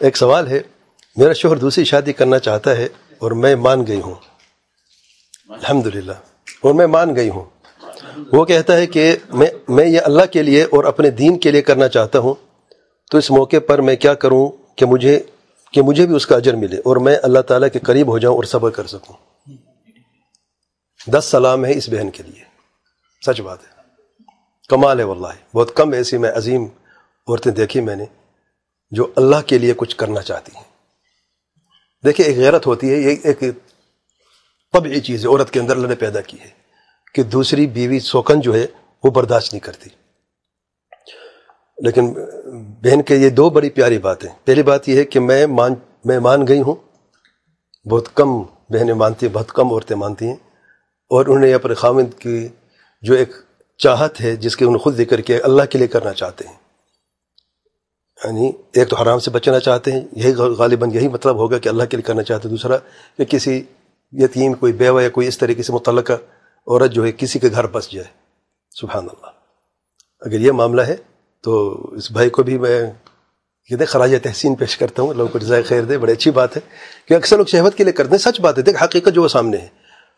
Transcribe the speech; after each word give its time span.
ایک 0.00 0.16
سوال 0.16 0.48
ہے، 0.48 0.60
میرا 1.16 1.32
شوہر 1.32 1.56
دوسری 1.56 1.84
شادی 1.84 2.12
کرنا 2.12 2.38
چاہتا 2.38 2.76
ہے 2.76 2.88
اور 3.18 3.30
میں 3.30 3.56
مان 3.56 3.86
گئی 3.86 4.00
ہوں۔ 4.00 4.14
الحمد 5.48 5.86
للہ 5.86 6.12
اور 6.60 6.74
میں 6.74 6.86
مان 6.86 7.16
گئی 7.16 7.28
ہوں۔ 7.28 7.44
وہ 8.32 8.44
کہتا 8.44 8.76
ہے 8.76 8.86
کہ 8.86 9.16
میں 9.32 9.46
میں 9.68 9.86
یہ 9.86 10.00
اللہ 10.04 10.22
کے 10.32 10.42
لیے 10.42 10.62
اور 10.62 10.84
اپنے 10.84 11.10
دین 11.10 11.38
کے 11.38 11.50
لیے 11.50 11.62
کرنا 11.62 11.88
چاہتا 11.88 12.18
ہوں۔ 12.18 12.34
تو 13.10 13.18
اس 13.18 13.30
موقع 13.30 13.56
پر 13.66 13.80
میں 13.80 13.96
کیا 13.96 14.14
کروں 14.14 14.48
کہ 14.76 14.86
مجھے 14.86 15.20
کہ 15.72 15.82
مجھے 15.82 16.06
بھی 16.06 16.16
اس 16.16 16.26
کا 16.26 16.36
اجر 16.36 16.56
ملے 16.56 16.76
اور 16.76 16.96
میں 16.96 17.16
اللہ 17.22 17.40
تعالیٰ 17.40 17.68
کے 17.72 17.78
قریب 17.78 18.08
ہو 18.08 18.18
جاؤں 18.18 18.36
اور 18.36 18.44
صبر 18.44 18.70
کر 18.70 18.86
سکوں۔ 18.86 19.16
دس 21.06 21.24
سلام 21.24 21.64
ہے 21.64 21.72
اس 21.78 21.88
بہن 21.88 22.10
کے 22.10 22.22
لیے۔ 22.22 22.44
سچ 23.26 23.40
بات 23.40 23.58
ہے۔ 23.62 23.68
کمال 24.68 24.98
ہے 24.98 25.04
واللہ۔ 25.04 25.56
بہت 25.56 25.76
کم 25.76 25.92
ایسی 25.92 26.18
میں 26.18 26.30
عظیم 26.30 26.64
عورتیں 27.28 27.52
دیکھی 27.52 27.80
میں 27.80 27.96
نے۔ 27.96 28.04
جو 28.90 29.12
اللہ 29.16 29.36
کے 29.46 29.58
لیے 29.58 29.74
کچھ 29.76 29.96
کرنا 29.96 30.22
چاہتی 30.22 30.52
ہیں۔ 30.56 30.64
دیکھیں، 32.04 32.26
ایک 32.26 32.36
غیرت 32.36 32.66
ہوتی 32.66 32.90
ہے 32.90 32.96
یہ 32.96 33.16
ایک 33.24 33.40
طبعی 34.72 35.00
چیز 35.00 35.24
ہے، 35.24 35.28
عورت 35.28 35.50
کے 35.50 35.60
اندر 35.60 35.76
اللہ 35.76 35.86
نے 35.86 35.94
پیدا 35.94 36.20
کی 36.20 36.40
ہے 36.40 36.48
کہ 37.14 37.22
دوسری 37.22 37.66
بیوی 37.66 37.98
سوکن 37.98 38.40
جو 38.40 38.54
ہے 38.54 38.66
وہ 39.04 39.10
برداشت 39.10 39.54
نہیں 39.54 39.60
کرتی۔ 39.60 39.90
لیکن 41.78 42.14
بہن 42.82 43.02
کے 43.02 43.16
یہ 43.16 43.28
دو 43.28 43.50
بڑی 43.50 43.70
پیاری 43.70 43.98
باتیں 43.98 44.28
پہلی 44.44 44.62
بات 44.62 44.88
یہ 44.88 44.96
ہے 44.96 45.04
کہ 45.04 45.20
میں 45.20 45.46
مان 45.46 45.74
میں 46.04 46.18
مان 46.18 46.46
گئی 46.48 46.60
ہوں۔ 46.60 46.74
بہت 47.88 48.08
کم 48.14 48.42
بہنیں 48.42 48.94
مانتی 48.94 49.26
ہیں، 49.26 49.32
بہت 49.32 49.48
کم 49.48 49.72
عورتیں 49.72 49.96
مانتی 49.96 50.26
ہیں۔ 50.26 50.36
اور 51.08 51.26
انہوں 51.26 51.40
نے 51.40 51.54
اپنے 51.54 51.74
خامد 51.74 52.18
کی 52.18 52.48
جو 53.02 53.14
ایک 53.14 53.28
چاہت 53.78 54.20
ہے، 54.20 54.36
جس 54.36 54.56
کے 54.56 54.64
انہوں 54.64 54.74
نے 54.74 54.78
خود 54.78 54.94
ذکر 54.94 55.20
کیا، 55.20 55.38
اللہ 55.42 55.62
کے 55.70 55.78
لیے 55.78 55.86
کرنا 55.86 56.12
چاہتے 56.12 56.48
ہیں۔ 56.48 56.59
یعنی 58.24 58.52
ایک 58.72 58.88
تو 58.88 58.96
حرام 58.96 59.18
سے 59.18 59.30
بچنا 59.30 59.60
چاہتے 59.60 59.92
ہیں، 59.92 60.00
یہی 60.12 60.32
غالباً 60.34 60.90
یہی 60.92 61.08
مطلب 61.08 61.36
ہوگا 61.36 61.58
کہ 61.58 61.68
اللہ 61.68 61.82
کے 61.82 61.96
لیے 61.96 62.02
کرنا 62.02 62.22
چاہتے 62.22 62.48
ہیں۔ 62.48 62.56
دوسرا، 62.56 62.76
کہ 63.18 63.24
کسی 63.24 63.62
یتیم، 64.12 64.52
کوئی 64.52 64.72
بیوہ 64.72 65.02
یا 65.02 65.08
کوئی 65.08 65.28
اس 65.28 65.38
طریقے 65.38 65.62
سے 65.62 65.72
متعلقہ 65.72 66.12
عورت 66.66 66.90
جو 66.90 67.04
ہے، 67.04 67.12
کسی 67.12 67.38
کے 67.38 67.48
گھر 67.50 67.66
بس 67.66 67.90
جائے۔ 67.90 68.06
سبحان 68.70 69.04
اللہ۔ 69.04 69.26
اگر 70.20 70.40
یہ 70.40 70.52
معاملہ 70.52 70.82
ہے، 70.82 70.96
تو 71.42 71.70
اس 71.92 72.10
بھائی 72.10 72.30
کو 72.30 72.42
بھی 72.42 72.58
میں 72.58 72.92
کہتے 73.68 73.84
خراج 73.84 74.14
تحسین 74.22 74.54
پیش 74.54 74.78
کرتا 74.78 75.02
ہوں۔ 75.02 75.14
لوگوں 75.14 75.32
کو 75.32 75.38
جزائے 75.38 75.62
خیر 75.62 75.82
دے، 75.82 75.98
بڑی 75.98 76.12
اچھی 76.12 76.30
بات 76.30 76.56
ہے۔ 76.56 76.60
کہ 77.08 77.14
اکثر 77.14 77.36
لوگ 77.36 77.46
شہوت 77.46 77.74
کے 77.74 77.84
لیے 77.84 77.92
کرتے 77.92 78.10
ہیں، 78.10 78.18
سچ 78.18 78.40
بات 78.40 78.58
ہے۔ 78.58 78.62
دیکھ، 78.62 78.84
حقیقت 78.84 79.08
جو 79.08 79.22
وہ 79.22 79.28
سامنے 79.28 79.56
ہے۔ 79.56 79.68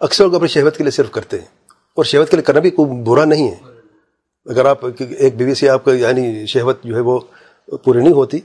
اکثر 0.00 0.24
لوگ 0.24 0.34
اپنی 0.34 0.48
شہوت 0.48 0.76
کے 0.76 0.84
لیے 0.84 0.90
صرف 0.90 1.10
کرتے 1.10 1.38
ہیں۔ 1.38 1.46
اور 1.96 2.04
شہوت 2.04 2.30
کے 2.30 2.36
لیے 2.36 2.42
کرنا 2.42 2.60
بھی 2.60 2.70
کوئی 2.70 3.02
برا 3.02 3.24
نہیں 3.24 3.50
ہے۔ 3.50 3.56
اگر 4.46 4.64
آپ 4.64 4.84
ایک 4.98 5.36
بیوی 5.36 5.54
سے 5.54 5.68
آپ 5.68 5.84
کا 5.84 5.94
یعنی 5.94 6.46
شہوت 6.46 6.84
جو 6.84 6.94
ہے، 6.94 7.00
وہ 7.00 7.20
پوری 7.76 7.98
نہیں 7.98 8.12
ہوتی۔ 8.12 8.38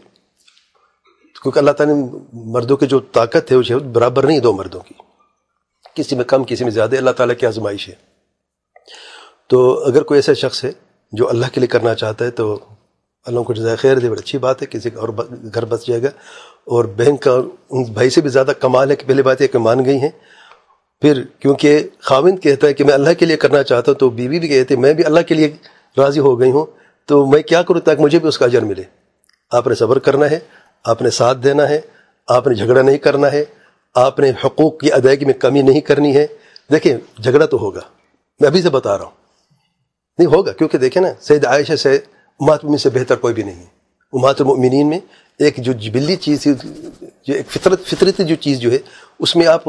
کیونکہ 1.43 1.59
اللہ 1.59 1.71
تعالیٰ 1.71 1.95
نے 1.95 2.17
مردوں 2.33 2.77
کی 2.77 2.87
جو 2.87 2.99
طاقت 2.99 3.51
ہے 3.51 3.55
وہ 3.57 3.79
برابر 3.79 4.27
نہیں، 4.27 4.39
دو 4.39 4.53
مردوں 4.53 4.79
کی۔ 4.79 4.93
کسی 5.95 6.15
میں 6.15 6.23
کم، 6.23 6.43
کسی 6.43 6.63
میں 6.63 6.71
زیادہ، 6.71 6.97
اللہ 6.97 7.11
تعالیٰ 7.11 7.35
کی 7.37 7.45
آزمائش 7.45 7.89
ہے۔ 7.89 7.93
تو 9.47 9.83
اگر 9.83 10.03
کوئی 10.03 10.17
ایسا 10.17 10.33
شخص 10.33 10.65
ہے 10.65 10.71
جو 11.11 11.29
اللہ 11.29 11.45
کے 11.51 11.61
لیے 11.61 11.67
کرنا 11.67 11.93
چاہتا 11.93 12.25
ہے، 12.25 12.31
تو 12.31 12.59
اللہ 13.25 13.39
کو 13.39 13.53
جزائے 13.53 13.75
خیر 13.75 13.99
دے، 13.99 14.09
بڑی 14.09 14.19
اچھی 14.19 14.39
بات 14.39 14.61
ہے۔ 14.61 14.67
کسی 14.69 14.89
کا 14.89 14.99
اور 14.99 15.09
گھر 15.53 15.65
بس 15.65 15.87
جائے 15.87 16.03
گا۔ 16.03 16.07
اور 16.63 16.85
بہن 16.85 17.17
کا 17.17 17.41
ان 17.69 17.83
بھائی 17.83 18.09
سے 18.09 18.21
بھی 18.21 18.29
زیادہ 18.29 18.51
کمال 18.59 18.91
ہے 18.91 18.95
کہ 18.95 19.07
پہلی 19.07 19.21
بات 19.21 19.41
یہ 19.41 19.47
کہ 19.47 19.59
مان 19.59 19.85
گئی 19.85 19.97
ہیں۔ 19.97 20.09
پھر 21.01 21.21
کیونکہ 21.39 21.87
خاوند 21.99 22.39
کہتا 22.39 22.67
ہے 22.67 22.73
کہ 22.73 22.83
میں 22.83 22.93
اللہ 22.93 23.09
کے 23.19 23.25
لیے 23.25 23.37
کرنا 23.37 23.63
چاہتا 23.63 23.91
ہوں، 23.91 23.99
تو 23.99 24.09
بیوی 24.09 24.39
بھی 24.39 24.47
کہتے 24.47 24.75
میں 24.75 24.93
بھی 24.93 25.05
اللہ 25.05 25.19
کے 25.19 25.35
لیے 25.35 25.55
راضی 25.97 26.19
ہو 26.19 26.39
گئی 26.39 26.51
ہوں، 26.51 26.65
تو 27.05 27.25
میں 27.25 27.41
کیا 27.41 27.61
کروں 27.61 27.81
تاکہ 27.81 28.03
مجھے 28.03 28.19
بھی 28.19 28.27
اس 28.27 28.37
کا 28.37 28.45
اجر 28.45 28.61
ملے۔ 28.61 28.83
آپ 29.51 29.67
نے 29.67 29.75
صبر 29.75 29.99
کرنا 29.99 30.31
ہے، 30.31 30.39
آپ 30.83 31.01
نے 31.01 31.09
ساتھ 31.09 31.37
دینا 31.37 31.69
ہے، 31.69 31.81
آپ 32.27 32.47
نے 32.47 32.55
جھگڑا 32.55 32.81
نہیں 32.81 32.97
کرنا 32.97 33.31
ہے، 33.31 33.45
آپ 33.95 34.19
نے 34.19 34.31
حقوق 34.45 34.79
کی 34.79 34.91
ادائیگی 34.91 35.25
میں 35.25 35.33
کمی 35.33 35.61
نہیں 35.61 35.81
کرنی 35.81 36.15
ہے۔ 36.15 36.27
دیکھیں، 36.71 36.97
جھگڑا 37.23 37.45
تو 37.45 37.57
ہوگا۔ 37.57 37.81
میں 38.39 38.49
ابھی 38.49 38.61
سے 38.61 38.69
بتا 38.69 38.97
رہا 38.97 39.05
ہوں۔ 39.05 39.11
نہیں، 40.19 40.27
ہوگا، 40.27 40.51
کیونکہ 40.51 40.77
دیکھیں 40.77 41.01
نا، 41.01 41.07
سید 41.19 41.45
عائشہ 41.45 41.75
سے 41.75 41.95
امات 42.39 42.59
سے 42.81 42.89
بہتر 42.89 43.15
کوئی 43.15 43.33
بھی 43.33 43.43
نہیں 43.43 43.59
ہے۔ 43.59 43.65
امات 44.13 44.41
المؤمنین 44.41 44.89
میں 44.89 44.99
ایک 45.39 45.57
جو 45.57 45.73
جبلی 45.73 46.15
چیز 46.15 46.43
جو 47.23 47.33
ایک 47.33 47.51
فطرت، 47.51 47.85
فطرتی 47.85 48.23
جو 48.23 48.35
چیز 48.35 48.59
جو 48.59 48.71
ہے، 48.71 48.77
اس 49.19 49.35
میں 49.35 49.47
آپ 49.47 49.63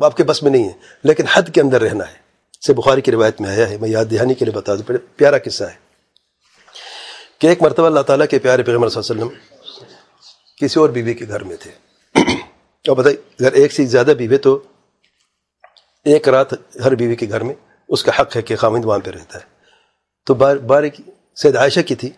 آپ 0.00 0.16
کے 0.16 0.24
بس 0.24 0.42
میں 0.42 0.50
نہیں 0.50 0.64
ہے، 0.64 0.72
لیکن 1.04 1.24
حد 1.32 1.42
کے 1.54 1.60
اندر 1.60 1.82
رہنا 1.82 2.04
ہے۔ 2.04 2.24
سے 2.66 2.72
بخاری 2.72 3.00
کی 3.00 3.12
روایت 3.12 3.40
میں 3.40 3.50
آیا 3.50 3.70
ہے، 3.70 3.76
میں 3.80 3.88
یاد 3.88 4.04
دہانی 4.10 4.34
کے 4.34 4.44
لیے 4.44 4.54
بتا 4.54 4.74
دوں 4.74 4.92
پیارا 5.16 5.38
قصہ 5.38 5.64
ہے۔ 5.64 5.83
کہ 7.38 7.46
ایک 7.46 7.62
مرتبہ 7.62 7.86
اللہ 7.86 8.00
تعالیٰ 8.00 8.26
کے 8.26 8.38
پیارے 8.38 8.62
پیغمبر 8.62 8.88
صلی 8.88 9.02
اللہ 9.08 9.22
علیہ 9.22 9.24
وسلم 9.24 9.38
کسی 10.56 10.80
اور 10.80 10.88
بیوی 10.88 11.14
کے 11.14 11.28
گھر 11.28 11.44
میں 11.44 11.56
تھے۔ 11.56 11.70
اور 12.88 12.96
بتائی 12.96 13.16
اگر 13.40 13.52
ایک 13.52 13.72
سے 13.72 13.84
زیادہ 13.84 14.12
بیوی 14.18 14.36
تو 14.36 14.62
ایک 16.04 16.28
رات 16.28 16.52
ہر 16.52 16.94
بیوی 16.94 17.16
کے 17.16 17.28
گھر 17.28 17.40
میں 17.40 17.54
اس 17.88 18.04
کا 18.04 18.12
حق 18.20 18.36
ہے 18.36 18.42
کہ 18.42 18.56
خامند 18.56 18.84
وہاں 18.84 18.98
پہ 18.98 19.10
رہتا 19.10 19.38
ہے۔ 19.38 19.44
تو 20.26 20.34
بار 20.34 20.56
بار 20.56 20.82
سید 21.36 21.56
عائشہ 21.56 21.80
کی 21.80 21.94
تھی، 21.94 22.10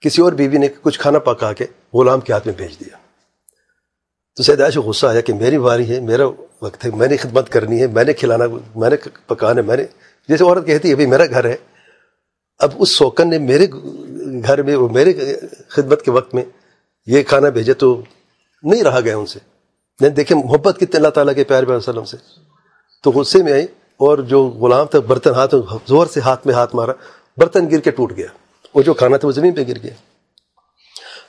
کسی 0.00 0.22
اور 0.22 0.32
بیوی 0.32 0.58
نے 0.58 0.68
کچھ 0.82 1.00
کھانا 1.00 1.18
پکا 1.18 1.52
کے 1.52 1.66
غلام 1.94 2.20
کے 2.20 2.32
ہاتھ 2.32 2.46
میں 2.46 2.54
بھیج 2.54 2.80
دیا۔ 2.80 2.96
تو 4.36 4.42
سید 4.42 4.60
عائشہ 4.60 4.78
غصہ 4.78 5.06
آیا 5.06 5.20
کہ 5.20 5.34
میری 5.34 5.58
باری 5.58 5.94
ہے، 5.94 6.00
میرا 6.00 6.26
وقت 6.62 6.84
ہے، 6.84 6.90
میں 6.90 7.08
نے 7.08 7.16
خدمت 7.16 7.48
کرنی 7.48 7.82
ہے، 7.82 7.86
میں 7.86 8.04
نے 8.04 8.12
کھلانا، 8.12 8.44
میں 8.76 8.90
نے 8.90 8.96
پکانا 9.26 9.62
میں 9.62 9.76
نے، 9.76 9.84
جیسے 10.28 10.44
عورت 10.44 10.66
کہتی 10.66 10.88
ہے، 10.88 10.92
ابھی 10.92 11.06
میرا 11.06 11.26
گھر 11.26 11.44
ہے۔ 11.44 11.56
اب 12.58 12.70
اس 12.78 12.90
سوکن 12.90 13.30
نے 13.30 13.38
میرے 13.38 13.66
گھر 14.46 14.62
میں 14.62 14.76
وہ 14.76 14.88
میرے 14.88 15.36
خدمت 15.68 16.02
کے 16.02 16.10
وقت 16.10 16.34
میں 16.34 16.44
یہ 17.06 17.22
کھانا 17.22 17.48
بھیجے 17.48 17.74
تو 17.74 18.02
نہیں 18.62 18.82
رہا 18.82 19.00
گیا 19.00 19.16
ان 19.16 19.26
سے۔ 19.26 19.38
نہیں 20.00 20.10
دیکھیں 20.10 20.36
محبت 20.36 20.76
کتنے 20.76 20.96
اللہ 20.96 21.08
تعالیٰ 21.08 21.34
کے 21.34 21.44
پیار 21.44 21.62
وسلم 21.62 22.04
سے۔ 22.04 22.16
تو 23.02 23.10
غصے 23.10 23.42
میں 23.42 23.52
آئی 23.52 23.66
اور 23.96 24.18
جو 24.18 24.46
غلام 24.46 24.86
تھا 24.86 24.98
برتن 25.00 25.30
ہاتھ 25.30 25.54
زور 25.86 26.06
سے 26.06 26.20
ہاتھ 26.20 26.46
میں 26.46 26.54
ہاتھ 26.54 26.74
مارا، 26.76 26.92
برتن 27.36 27.70
گر 27.70 27.80
کے 27.80 27.90
ٹوٹ 27.90 28.12
گیا۔ 28.16 28.26
وہ 28.74 28.82
جو 28.82 28.94
کھانا 28.94 29.16
تھا 29.16 29.28
وہ 29.28 29.32
زمین 29.32 29.54
پہ 29.54 29.60
گر 29.68 29.78
گیا۔ 29.82 29.94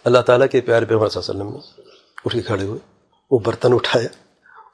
اللہ 0.04 0.20
تعالیٰ 0.20 0.48
کے 0.52 0.62
پیار 0.62 0.84
پہ 0.84 0.94
وسلم 0.94 1.50
نے 1.50 1.58
اٹھ 2.26 2.36
کے 2.36 2.42
کھڑے 2.42 2.64
ہوئے، 2.64 2.80
وہ 3.32 3.40
برتن 3.40 3.74
اٹھایا 3.74 4.08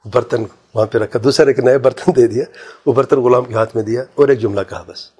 برتن 0.04 0.44
وہاں 0.74 0.86
پہ 0.86 0.98
رکھا۔ 0.98 1.18
دوسرا 1.24 1.46
ایک 1.46 1.58
نئے 1.58 1.78
برتن 1.78 2.12
دے 2.16 2.26
دیا، 2.26 2.44
وہ 2.86 2.92
برتن 2.92 3.16
غلام 3.16 3.44
کے 3.44 3.54
ہاتھ 3.54 3.76
میں 3.76 3.84
دیا 3.84 4.02
اور 4.14 4.28
ایک 4.28 4.40
جملہ 4.40 4.60
کہا 4.68 4.82
بس، 4.86 5.10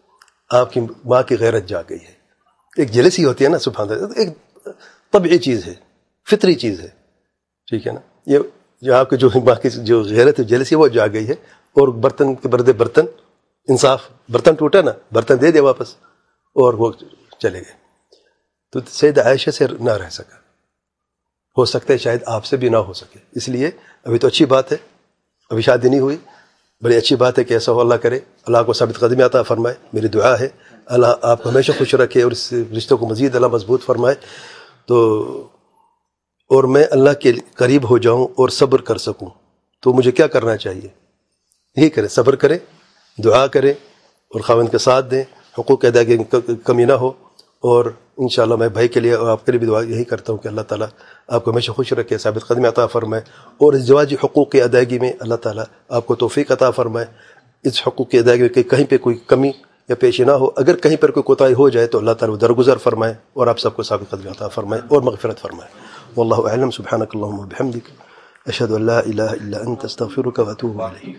آپ 0.51 0.73
کی 0.73 0.81
ماں 1.05 1.23
کی 1.23 1.37
غیرت 1.41 1.67
جا 1.67 1.83
گئی 1.83 1.99
ہے۔ 1.99 2.26
ایک 2.77 2.91
جلسی 2.91 3.25
ہوتی 3.25 3.45
ہے 3.45 3.49
نا، 3.49 3.59
سبحان 3.59 3.91
اللہ، 3.91 4.07
ایک 4.17 4.29
طبعی 5.13 5.39
چیز 5.39 5.67
ہے، 5.67 5.75
فطری 6.31 6.55
چیز 6.55 6.81
ہے، 6.81 6.89
ٹھیک 7.69 7.87
ہے 7.87 7.93
نا؟ 7.93 8.01
یہ 8.27 8.39
جو 8.83 8.95
آپ 8.95 9.11
کی 9.11 9.17
جو 9.17 9.29
ماں 9.45 9.55
کی 9.55 9.69
جو 9.71 10.03
غیرت 10.03 10.37
جلسی 10.39 10.75
وہ 10.75 10.89
جا 10.89 11.07
گئی 11.07 11.29
ہے، 11.29 11.35
اور 11.77 11.89
برتن 11.89 12.35
کے 12.35 12.49
بردے 12.49 12.73
برتن، 12.73 13.05
انصاف، 13.69 14.03
برتن 14.29 14.55
ٹوٹا 14.55 14.81
نا، 14.81 14.93
برتن 15.13 15.41
دے 15.41 15.51
دیا 15.51 15.63
واپس، 15.63 15.95
اور 16.57 16.75
وہ 16.75 16.93
چلے 17.39 17.59
گئے۔ 17.59 17.75
تو 18.73 18.81
سید 18.89 19.19
عائشہ 19.19 19.51
سے 19.51 19.67
نہ 19.81 19.91
رہ 19.91 20.09
سکا۔ 20.09 20.37
ہو 21.57 21.65
سکتا 21.65 21.93
ہے 21.93 21.99
شاید 21.99 22.23
آپ 22.27 22.45
سے 22.45 22.57
بھی 22.57 22.69
نہ 22.69 22.77
ہو 22.77 22.93
سکے۔ 22.93 23.19
اس 23.33 23.49
لیے 23.49 23.71
ابھی 24.05 24.19
تو 24.19 24.27
اچھی 24.27 24.45
بات 24.45 24.73
ہے، 24.73 24.77
ابھی 25.51 25.63
شادی 25.63 25.89
نہیں 25.89 26.01
ہوئی۔ 26.01 26.17
بڑی 26.83 26.97
اچھی 26.97 27.17
بات 27.17 27.39
ہے 27.39 27.45
کہ 27.45 27.55
ایسا 27.55 27.73
ہو، 27.73 27.81
اللہ 27.81 27.95
کرے، 27.95 28.19
اللہ 28.47 28.63
کو 28.67 28.73
ثابت 28.73 28.99
قدمی 29.01 29.23
عطا 29.23 29.43
فرمائے، 29.43 29.75
میری 29.93 30.09
دعا 30.09 30.39
ہے۔ 30.41 30.49
اللہ 30.87 31.07
آپ 31.23 31.43
کو 31.43 31.49
ہمیشہ 31.51 31.73
خوش 31.79 31.95
رکھے 31.95 32.23
اور 32.23 32.33
اس 32.33 32.53
رشتوں 32.77 32.99
کو 32.99 33.07
مزید 33.07 33.37
اللہ 33.37 33.47
مضبوط 33.47 33.85
فرمائے۔ 33.85 34.15
تو 34.87 35.23
اور 36.49 36.65
میں 36.65 36.85
اللہ 36.91 37.11
کے 37.21 37.33
قریب 37.55 37.91
ہو 37.91 37.99
جاؤں 37.99 38.25
اور 38.25 38.49
صبر 38.49 38.81
کر 38.81 38.99
سکوں۔ 38.99 39.29
تو 39.83 39.93
مجھے 39.93 40.11
کیا 40.11 40.27
کرنا 40.27 40.57
چاہیے؟ 40.57 40.89
یہی 41.77 41.91
کریں، 41.91 42.09
صبر 42.09 42.37
کریں، 42.37 42.59
دعا 43.25 43.47
کریں 43.47 43.71
اور 43.71 44.41
خاون 44.41 44.69
کا 44.69 44.79
ساتھ 44.79 45.11
دیں۔ 45.11 45.23
حقوق 45.59 45.85
ادا 45.85 46.03
کی 46.03 46.17
کمی 46.65 46.85
نہ 46.85 46.93
ہو۔ 46.93 47.09
اور 47.61 47.85
انشاءاللہ 48.17 48.57
میں 48.57 48.69
بھائی 48.69 48.89
کے 48.89 49.01
لیے 49.01 49.15
اور 49.15 49.29
آپ 49.29 49.47
کے 49.47 49.53
لیے 49.53 49.59
بھی 49.59 49.67
دعا 49.67 49.83
یہی 49.83 50.05
کرتا 50.05 50.33
ہوں 50.33 50.41
کہ 50.41 50.49
اللہ 50.49 50.61
تعالیٰ 50.61 50.87
آپ 51.29 51.45
کو 51.45 51.51
ہمیشہ 51.51 51.73
خوش 51.73 51.93
رکھے، 51.93 52.19
ثابت 52.19 52.47
قدم 52.47 52.65
عطا 52.65 52.87
فرمائے۔ 52.87 53.23
اور 53.49 53.73
اس 53.73 53.87
جواجی 53.87 54.17
حقوق 54.25 54.51
کی 54.51 54.63
ادائیگی 54.63 54.99
میں 54.99 55.13
اللہ 55.21 55.35
تعالیٰ 55.35 55.65
آپ 55.89 56.07
کو 56.07 56.15
توفیق 56.15 56.53
عطا 56.53 56.71
فرمائے۔ 56.71 57.07
اس 57.65 57.83
حقوق 57.87 58.11
کی 58.11 58.19
ادائیگی 58.19 58.49
میں 58.57 58.63
کہیں 58.63 58.85
پہ 58.85 58.99
کوئی 58.99 59.17
کمی 59.27 59.51
یا 59.89 59.95
پیشی 59.95 60.25
نہ 60.25 60.31
ہو، 60.31 60.49
اگر 60.57 60.77
کہیں 60.77 60.97
پر 60.97 61.11
کوئی 61.11 61.25
کوتاہی 61.25 61.55
ہو 61.55 61.69
جائے 61.69 61.87
تو 61.87 61.99
اللہ 61.99 62.11
تعالیٰ 62.11 62.41
درگزر 62.41 62.77
فرمائے 62.77 63.15
اور 63.33 63.47
آپ 63.47 63.59
سب 63.59 63.77
کو 63.77 63.83
ثابت 63.83 64.11
قدم 64.11 64.29
عطا 64.29 64.49
فرمائے 64.49 64.83
اور 64.89 65.03
مغفرت 65.03 65.41
فرمائے۔ 65.41 65.71
واللہ 66.17 66.51
اعلم۔ 66.51 66.71
سبحانک 66.71 67.11
اللہم 67.15 67.41
و 67.41 67.43
بحمدک 67.43 67.91
اشہد 68.47 68.73
اللہ 68.73 68.93
الہ 68.93 69.23
الا 69.23 69.59
انت، 69.59 69.85
استغفرک 69.85 70.41
و 70.63 70.83
علیک۔ 70.83 71.17